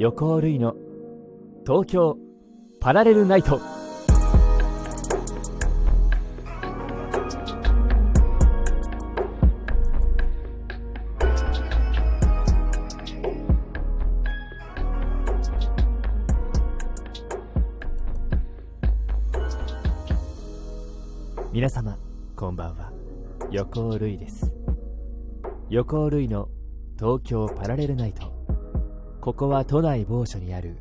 [0.00, 0.74] 横尾類の。
[1.66, 2.16] 東京
[2.80, 3.60] パラレルナイト。
[21.52, 21.98] 皆様
[22.34, 22.90] こんばんは。
[23.50, 24.50] 横尾類です。
[25.68, 26.48] 横尾類の
[26.98, 28.29] 東京パラレルナイト。
[29.20, 30.78] ここは都内某所にある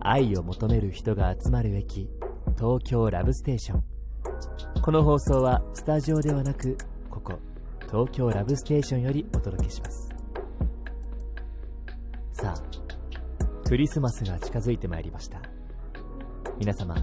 [0.00, 2.08] 愛を求める人が集まる駅
[2.56, 3.84] 東京ラブステーション。
[4.80, 6.78] この放送はスタジオではなく
[7.10, 7.38] ここ
[7.82, 10.08] 東京ラブステーションよりお届けします。
[12.32, 15.42] さあクリスマスが近づいてまいりました。
[16.58, 16.96] 皆様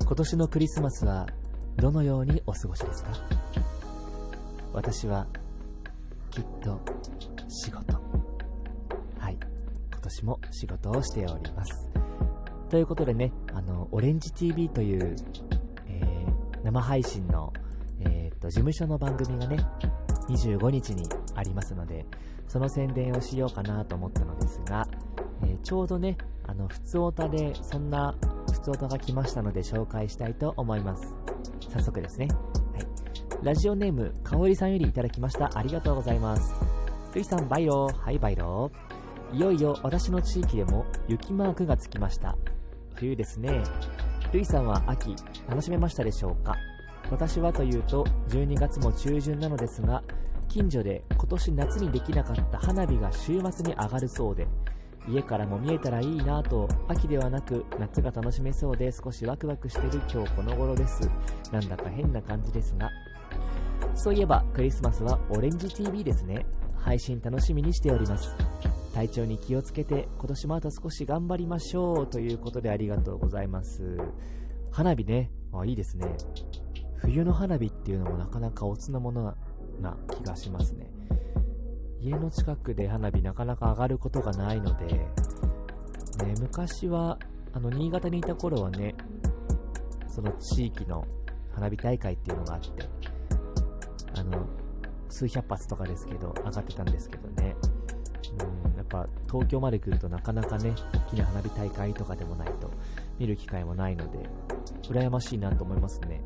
[0.00, 1.26] 今年のクリスマスは
[1.76, 3.12] どのようにお過ごしですか？
[4.74, 5.26] 私は
[6.30, 6.78] きっと
[7.48, 8.11] 仕事。
[10.02, 11.88] 年も仕事をしております
[12.68, 15.16] ということでねあのオレンジ TV という、
[15.86, 17.52] えー、生配信の、
[18.00, 19.56] えー、っと事務所の番組がね
[20.28, 22.04] 25日にありますので
[22.48, 24.86] その宣伝をしようかなと思ったのですが、
[25.42, 28.14] えー、ちょうどねあの普通オタでそんな
[28.52, 31.14] ふつおたが来ましたので紹介したいと思います
[31.72, 32.28] 早速ですね。
[32.28, 33.44] はい。
[33.44, 35.50] ラジオネーム、かおりさんよりいただきました。
[35.56, 36.54] ありがとうございます。
[37.14, 37.92] ルイさん、バイロー。
[37.94, 38.91] はい、バイロー。
[39.32, 42.36] いよいよ私の地域でも雪マークがつきました。
[42.94, 43.62] 冬ですね。
[44.30, 45.16] ルイさんは秋、
[45.48, 46.54] 楽しめましたでしょうか？
[47.10, 50.02] 私はというと、12月も中旬なのですが、
[50.48, 54.46] 近所で今年夏にできなかった花火が週末に上がるそうで、
[55.08, 61.10] 家からも見えたらいいなと秋ではなく夏が楽しめそうで少しワクワクしてる今日この頃です。
[61.50, 62.90] なんだか変な感じですが。
[63.94, 66.44] そういえばクリスマスはオレンジ TV ですね。
[66.76, 68.36] 配信楽しみにしております。
[68.94, 73.96] 体調に気をつけて今年もあと少し頑張りましょうということでありがとうございます。
[74.70, 75.30] 花火ね。
[75.52, 76.06] あいいですね。
[76.96, 79.34] 冬の花火っていうのもなかなかおつなもの
[79.80, 80.90] な気がしますね。
[82.00, 85.06] 家の近くで花火なかなか上がることがないので、ね、
[86.40, 87.18] 昔は、
[87.52, 88.94] あの、新潟にいた頃はね、
[90.08, 91.06] その地域の
[91.52, 92.68] 花火大会っていうのがあって、
[94.14, 94.46] あの、
[95.08, 97.56] 数百発とかですけど、上がってたんですけどね、
[98.64, 102.70] うん、ぱ東京まで来るとなかなかね、大きな花火大会とかでもないと
[103.18, 104.28] 見る機会もないので、
[104.88, 106.20] 羨ましいなと思いますね。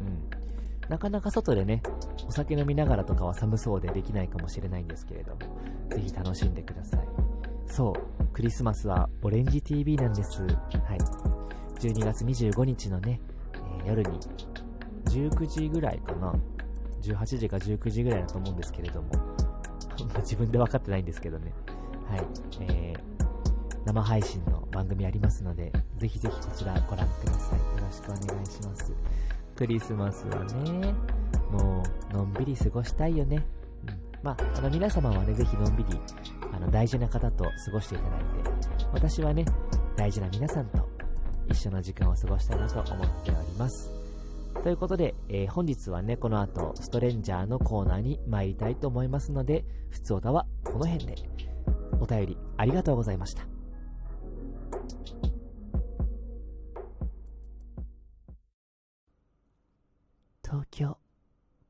[0.00, 0.88] うん。
[0.90, 1.82] なかなか外でね、
[2.28, 5.40] お酒飲みながらとかは寒そうでできないかもしれないんですけれども、
[5.88, 7.08] ぜひ楽しんでください。
[7.66, 10.42] そう、クリスマスはオレンジ TV なんです。
[10.42, 10.98] はい。
[11.80, 13.20] 12月25日のね、
[13.54, 14.20] えー、夜に
[15.06, 16.34] 19時ぐらいかな。
[17.00, 19.08] 18時か19時ぐらいだと思うんですけれども、
[20.20, 21.52] 自分で分かってないんですけどね。
[22.10, 22.26] はい。
[22.60, 27.58] えー、生配信の番組ありますので、ぜひぜひこちらご覧ください。
[27.58, 28.92] よろしくお願いします。
[29.54, 30.92] クリスマスはね、
[31.52, 33.46] もう、のんびり過ごしたいよね。
[33.86, 34.00] うん。
[34.24, 36.00] まあ、あの、皆様はね、ぜひのんびり、
[36.52, 38.26] あの、大事な方と過ごしていただいて、
[38.92, 39.44] 私はね、
[39.96, 40.88] 大事な皆さんと
[41.48, 43.90] 一緒の時間を過ごしたいなと思っております。
[44.62, 51.29] ということで、えー、本日はね、この後、ストレンジャーのコーナーに参りたいと思いますので、ふつおたはこの辺で。
[52.00, 53.46] お便りありがとうございました。
[60.42, 60.96] 東京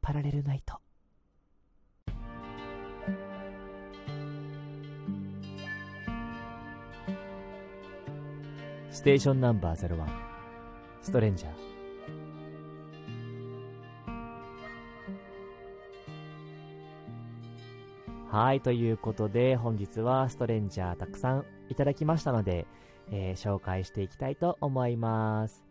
[0.00, 0.80] パラレルナイト。
[8.90, 10.06] ステーションナンバー01
[11.02, 11.73] ストレンジャー。
[18.34, 22.66] はい、ということで、本日はストレンジャーたくさんいただきましたので、
[23.12, 25.64] えー、紹介していきたいと思います。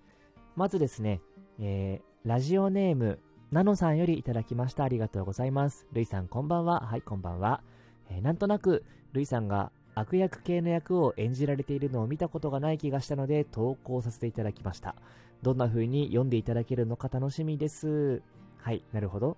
[0.56, 1.20] まずですね、
[1.60, 3.20] えー、ラジオネーム、
[3.52, 4.86] ナノさんよりいただきました。
[4.86, 5.88] ありがとうございます。
[5.92, 6.80] ルイさん、こんばんは。
[6.80, 7.62] はい、こんばんは。
[8.10, 14.96] えー、なんとなく、ルイさんが悪役系の役を演じられているのを見たことがない気がしたので、投稿させていただきました。
[15.42, 18.22] どんな風に読んでいただけるのか楽しみです。
[18.56, 19.36] はい、なるほど。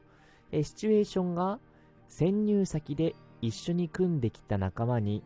[0.51, 1.60] え、シチュエーションが、
[2.07, 5.24] 潜入先で一緒に組んできた仲間に、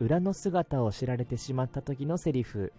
[0.00, 2.72] 裏の姿を知られてしまった時のセリフ。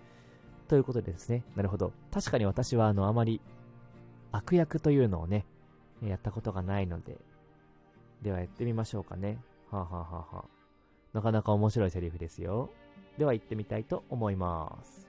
[0.68, 1.44] ということでですね。
[1.56, 1.94] なるほど。
[2.12, 3.42] 確かに私は、あの、あまり
[4.32, 5.46] 悪役というのをね、
[6.02, 7.18] やったことがないので、
[8.22, 9.40] ではやってみましょうかね。
[9.70, 10.46] はあ、はあははあ、
[11.14, 12.70] なかなか面白いセリフですよ。
[13.18, 15.08] では行ってみたいと思います。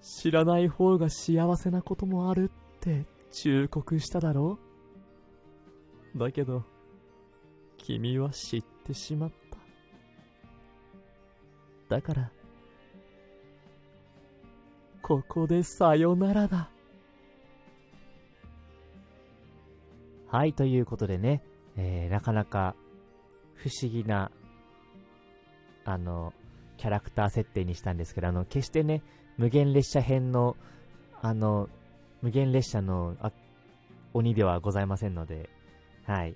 [0.00, 4.69] 知らない方が幸せなこともあるって忠告しただろう
[6.16, 6.64] だけど、
[7.78, 9.30] 君は知ってしまっ
[11.88, 11.96] た。
[11.96, 12.30] だから、
[15.02, 16.70] ここでさよならだ。
[20.28, 21.42] はい、ということでね、
[21.76, 22.76] えー、なかなか
[23.54, 24.30] 不思議な、
[25.84, 26.32] あの、
[26.76, 29.02] キャラクター設定にしたんですけど、あの、決してね、
[29.36, 30.56] 無限列車編の、
[31.20, 31.68] あの、
[32.22, 33.32] 無限列車のあ
[34.12, 35.50] 鬼ではございませんので、
[36.10, 36.34] はい。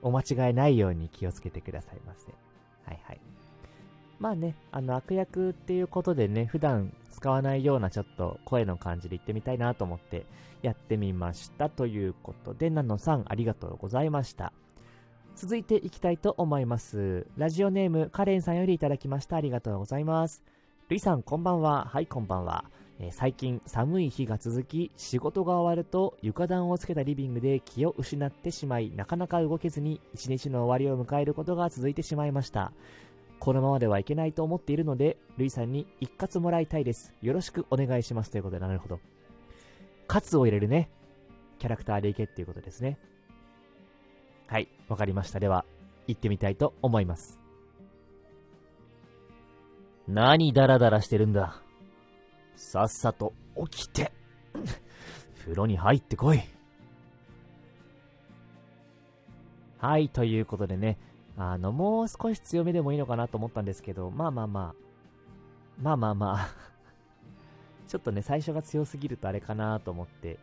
[0.00, 2.32] お間違いないように気をつけてくださいませ。
[2.86, 3.20] はいはい。
[4.18, 10.24] まあね、あの悪役っていうことでね、普段使わないようなちょっと声の感じで言ってみたいなと思って
[10.62, 14.54] やってみましたということで、ナノさんありがとうございました。
[15.34, 17.26] 続いていきたいと思います。
[17.36, 20.42] ラジオネームカレンさんよりいただきましたありがとうございます。
[20.88, 21.84] ルイさんこんばんは。
[21.84, 22.64] はい、こんばんは。
[22.98, 32.72] えー、最近寒い日が続き、仕事が終わると床暖をつけたリビングで気を失ってしまい、なかなか動けずに一日の終わりを迎えることが続いてしまいました。
[33.38, 37.12] このままではいけないと思っているので、ルイさんに一括もらいたいです。
[37.20, 38.30] よろしくお願いします。
[38.30, 38.98] ということで、なるほど。
[40.06, 40.88] カツを入れるね、
[41.58, 42.98] キャラクターでいけっていうことですね。
[44.46, 45.40] はい、わかりました。
[45.40, 45.64] では、
[46.06, 47.40] 行ってみたいと思います。
[50.08, 51.60] 何ダラダラしてるんだ。
[52.56, 53.32] さっさと
[53.70, 54.12] 起きて、
[55.44, 56.40] 風呂に入ってこい。
[59.78, 60.98] はい、ということでね、
[61.36, 64.74] あの、もう少し強めでもいいのかなと思ったんですけど、まあまあまあ、
[65.80, 66.48] まあまあまあ
[67.86, 70.38] ちょっとね、最初が強すぎるとあれかなと思って、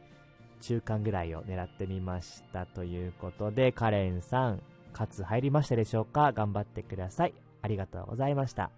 [0.62, 4.62] 中間ぐらいを狙ってみましたということで、カレンさん、
[4.94, 6.32] カツ入りましたでしょうか？
[6.32, 7.34] 頑張ってください。
[7.64, 8.70] ありがとうございました。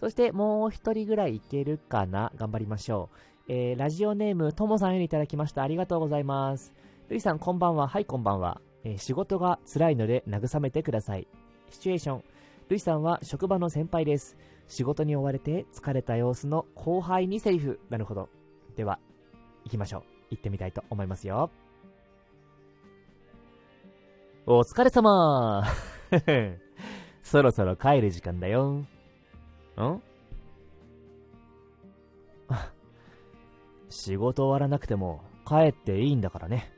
[0.00, 2.32] そしてもう一人ぐらいいけるかな？
[2.36, 3.10] 頑張りましょ
[3.48, 3.52] う。
[3.52, 5.62] えー、ラジオネーム、ともさんよりいただきました。
[5.62, 6.72] ありがとうございます。
[7.08, 7.86] ルイさん、こんばんは。
[7.86, 8.60] はい、こんばんは。
[8.84, 11.28] えー、仕事が辛いので慰めてください。
[11.68, 12.24] シチュエーション。
[12.68, 14.38] ルイさんは職場の先輩です。
[14.68, 17.80] 仕事に追われて疲れた様子の後輩にセリフ。
[17.90, 18.28] なるほど。
[18.76, 18.98] では、
[19.64, 20.02] 行きましょう。
[20.30, 21.50] 行ってみたいと思いますよ。
[24.46, 25.64] お疲れ様
[27.22, 28.84] そろそろ帰る時間だよ。
[29.76, 30.02] ん？
[33.88, 36.72] 仕事終わらなくても帰っていいんだからね。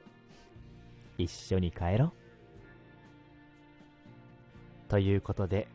[1.18, 2.12] 一緒に帰ろ。
[4.88, 5.68] ということで、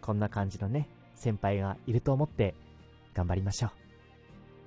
[0.00, 2.54] こんな感じのね、先輩がいると思って
[3.14, 3.70] 頑張りましょう。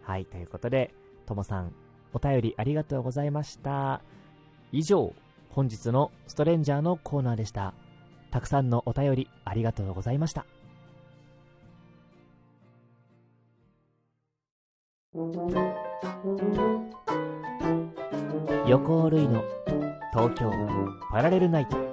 [0.03, 0.93] はい、ということで、
[1.25, 1.73] ともさん、
[2.13, 4.01] お便りありがとうございました。
[4.71, 5.13] 以上、
[5.49, 7.73] 本日のストレンジャーのコーナーでした。
[8.31, 10.45] たくさんのお便りありがとうございました。
[18.67, 19.43] 横尾類の
[20.13, 20.51] 東京
[21.11, 21.89] パラレルナイト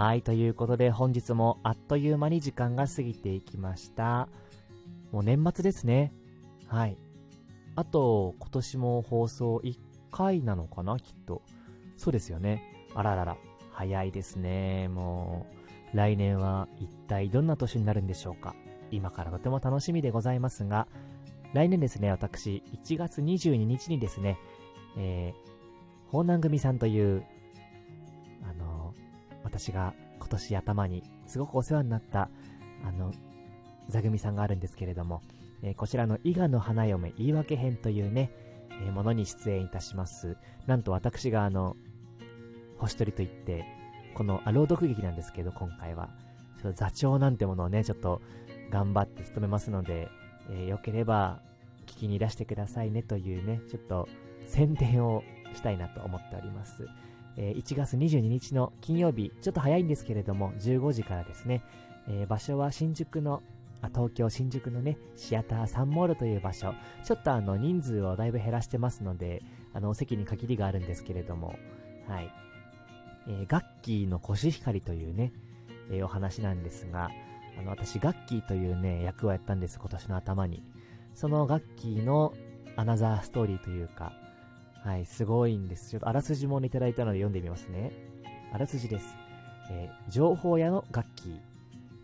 [0.00, 4.28] はい、ということで本日もあっという間に時間が過ぎていきました。
[5.12, 6.12] もう年末ですね。
[6.66, 6.96] はい。
[7.76, 9.76] あと、今年も放送1
[10.10, 11.42] 回なのかな、きっと。
[11.96, 12.62] そうですよね。
[12.94, 13.36] あららら。
[13.72, 14.88] 早いですね。
[14.88, 15.46] も
[15.94, 18.54] う、来年は一体どんな年になるんでしょうか。
[18.90, 20.86] 今からとても楽しみでございますが、
[21.52, 24.38] 来年ですね、私、1月22日にですね、
[24.96, 27.24] えー、法南組さんという、
[28.42, 28.94] あの、
[29.42, 32.28] 私が今年頭にすごくお世話になった、
[32.84, 33.12] あの、
[33.90, 35.22] 座組さんがあるんですけれども、
[35.62, 38.30] えー、こちらの伊賀の花嫁言い訳編というね、
[38.82, 40.36] えー、ものに出演いたします。
[40.66, 41.76] なんと私があの、
[42.78, 43.64] 星取りといって、
[44.14, 46.10] この、あ、朗読劇なんですけど、今回は。
[46.60, 48.20] ちょっと座長なんてものをね、ちょっと
[48.70, 50.08] 頑張って務めますので、
[50.50, 51.40] えー、よければ
[51.86, 54.08] 聞きに出してくださいねというね、ちょっと
[54.46, 55.22] 宣伝を
[55.54, 56.86] したいなと思っております。
[57.36, 61.62] えー、1月22日の金曜日、ちょっと早いんですけれども、15時からですね、
[62.08, 63.42] えー、場所は新宿の
[63.88, 71.54] 東京新宿のね、シアターサンモールという場所、ちょっとあの人数をだいぶ減らしてますので、あのお席に限りがあるんですけれども、
[72.08, 72.30] はい。
[73.28, 75.32] えー、ガッキーのコシヒカリというね、
[75.90, 77.10] えー、お話なんですが、
[77.58, 80.62] あの私ガッキーというね、役をやったんです、今年の頭に。
[81.14, 82.32] そのガッキーの
[82.76, 84.12] アナザーストーリーというか、
[84.84, 85.90] はい、すごいんです。
[85.90, 87.92] ちょっとあらすじもいただいたので読んでみますね。
[88.52, 89.16] あらすじです。
[89.70, 91.49] えー、情報屋のガッキー。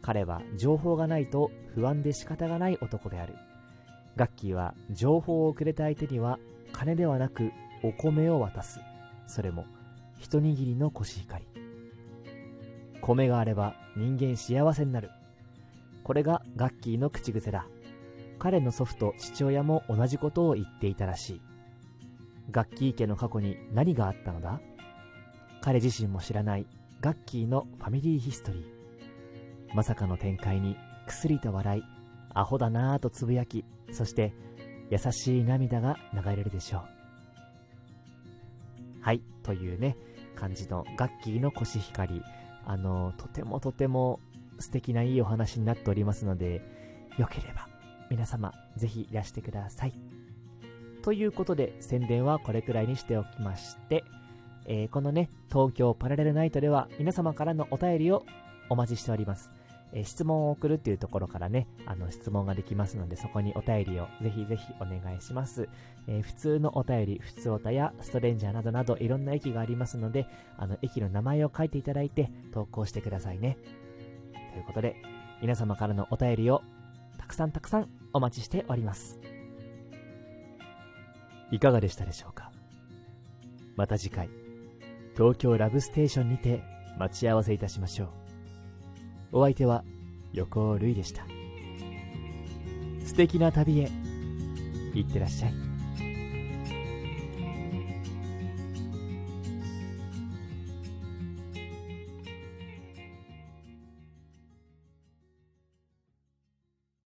[0.06, 3.34] 彼は情報がないと不安で仕方がない男である。
[4.14, 6.38] ガッキーは情報をくれた相手には
[6.72, 7.50] 金ではなく
[7.82, 8.78] お米を渡す。
[9.26, 9.64] それも
[10.20, 11.48] 一握りのコシヒカリ。
[13.00, 15.10] 米があれば人間幸せになる。
[16.04, 17.66] これがガッキーの口癖だ。
[18.38, 21.40] 彼の祖父と父親も同じことを言っていたらしい。
[22.52, 24.60] ガッキー家の過去に何があったのだ？
[25.62, 26.66] 彼自身も知らない
[27.00, 28.75] ガッキーのファミリーヒストリー。
[29.74, 31.82] まさかの展開にくすりと笑い、
[32.34, 34.34] アホだなぁとつぶやき、そして
[34.90, 36.82] 優しい涙が流れるでしょう。
[39.00, 39.96] はい、というね、
[40.34, 42.22] 感じのガッキーのコシヒカリ。
[42.64, 44.18] あの、とてもとても
[44.58, 46.62] 素敵ないいお話になっておりますので、
[47.16, 47.68] よければ
[48.10, 49.92] 皆様ぜひいらしてください。
[51.02, 54.04] ということで宣伝はこれくらいにしておきまして、
[54.66, 58.24] えー、このね、東京パラレルナイトでは皆様からのお便りを
[58.68, 59.50] お待ちしております。
[59.92, 65.68] え、質問を送るっていうところからね、あの質問ができますので、そこにお便りをぜひぜひお願いします。
[66.08, 70.26] えー、普通のお便り、普通おたやストレンジャーなどなどいろんな駅がありますので、
[70.58, 73.56] あの駅の名前を書いていただいて投稿してくださいね。
[74.52, 74.96] ということで、
[75.40, 76.62] 皆様からのお便りを
[77.18, 79.20] たくさんたくさんお待ちしております。
[81.52, 82.50] いかがでしたでしょうか？
[83.76, 84.28] また次回、
[85.14, 86.64] 東京ラブステーションにて
[86.98, 88.08] 待ち合わせいたしましょう。
[89.36, 89.84] お相手は
[90.32, 91.26] 横尾類でした。
[93.04, 93.90] 素敵な旅へ、
[94.94, 95.65] いってらっしゃい。